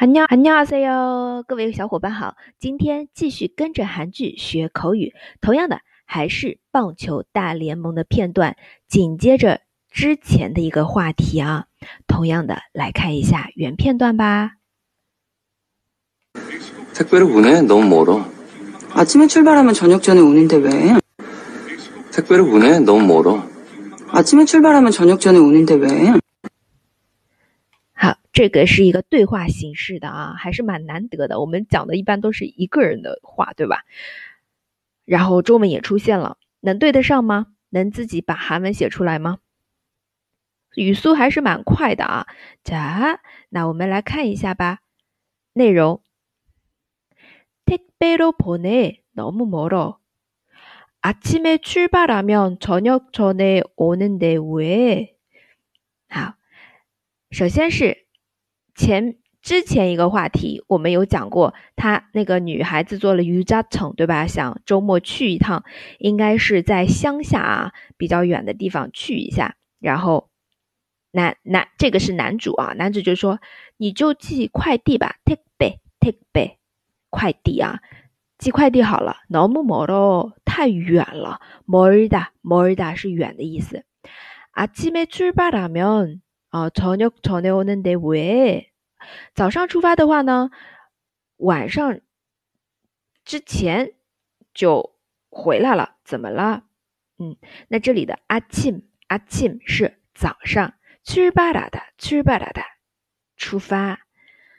[0.00, 8.55] 안녕안녕하세요，各位小伙伴好，今天继续跟着韩剧学口语，同样的还是棒球大联盟的片段，
[8.87, 11.65] 紧接着之前的一个话题啊，
[12.07, 14.53] 同样的来看一下原片段吧。
[16.93, 17.61] 택배로 보내?
[17.61, 18.25] 너무 멀어.
[18.93, 20.95] 아침에 출발하면 저녁 전에 오는데 왜?
[22.11, 22.79] 택배로 보내?
[22.79, 23.43] 너무 멀어.
[24.09, 26.13] 아침에 출발하면 저녁 전에 오는데 왜?
[28.00, 31.40] 好，这个是一个对话形式的啊，还是蛮难得的。
[31.40, 33.84] 我们讲的一般都是一个人的话，对吧？
[35.04, 37.46] 然后中文也出现了，能对得上吗？
[37.70, 39.38] 能自己把韩文写出来吗？
[40.74, 42.26] 语速还是蛮快的啊。
[42.62, 44.80] 자，那我们来看一下吧。
[45.54, 46.02] 内容
[47.64, 49.98] 택배로 보내 너무 멀어.
[51.00, 55.16] 아침에 출발하면 저녁 전에 오는데 왜?
[56.08, 56.34] 好，
[57.30, 58.06] 首先是
[58.74, 64.26] 前之前一个话题，我们有讲过，她那个女孩子做了瑜伽城，对吧？
[64.26, 65.64] 想周末去一趟，
[65.98, 69.56] 应该是在乡下啊，比较远的地方去一下。
[69.78, 70.30] 然后
[71.12, 73.40] 男男这个是男主啊，男主就说
[73.76, 76.56] 你就寄快递吧，take bay take bay，
[77.10, 77.80] 快递啊，
[78.38, 79.18] 寄快递好了。
[79.28, 83.84] 너무멀어太远了，멀다멀다是远的意思。
[84.54, 88.72] 아침에출발하면 啊，저녁전에오는데 왜？
[89.34, 90.50] 早上出发的话呢，
[91.36, 92.00] 晚上
[93.24, 93.94] 之前
[94.54, 94.96] 就
[95.30, 96.64] 回来了，怎么了？
[97.18, 97.36] 嗯，
[97.68, 102.62] 那这里的阿庆阿庆是早上，출발하다출발하다
[103.36, 104.00] 出发。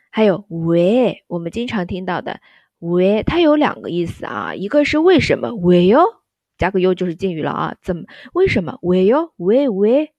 [0.10, 2.42] 还有왜，我们经常听到的
[2.80, 6.22] 왜，它有两个意思啊，一个是为什么왜哟，
[6.58, 10.11] 加个 u 就是敬语了啊，怎么为什么왜哟왜 왜？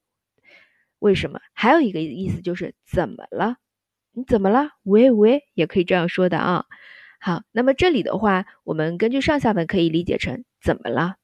[1.03, 1.39] 为什么？
[1.53, 3.57] 还有一个意思就是怎么了？
[4.11, 4.71] 你怎么了？
[4.83, 6.65] 喂喂，也可以这样说的啊。
[7.19, 11.15] 好，那么这里的话，我们根据上下文可以理解成怎么了？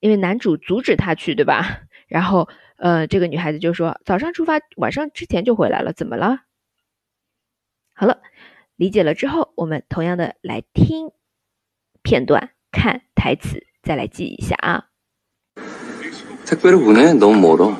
[0.00, 1.82] 因为男主阻止他去，对吧？
[2.08, 6.40] 然后，呃，这个女孩子就说早上出发，晚上之前就回来了，怎么了？
[7.94, 8.20] 好了，
[8.76, 11.12] 理解了之后，我们同样的来听
[12.02, 14.88] 片段，看台词，再来记一下啊。
[16.44, 17.14] 택배로 보내?
[17.14, 17.76] 너무 멀어.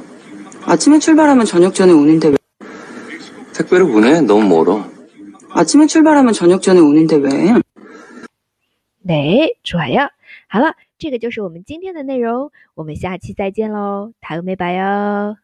[0.67, 2.37] 아침에 출발하면 저녁 전에 오는데 왜?
[3.55, 4.21] 택배로 보내?
[4.21, 4.85] 너무 멀어.
[5.51, 7.61] 아침에 출발하면 저녁 전에 오는데 왜?
[9.07, 10.09] 对，좋아요。
[10.49, 15.37] 好了，这个就是我们今天的内容，我们下期再见喽，다음에봐요。